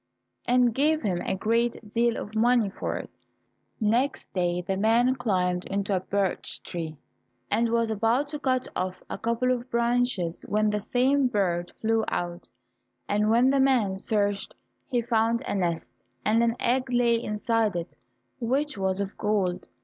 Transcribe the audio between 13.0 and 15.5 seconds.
and when the man searched he found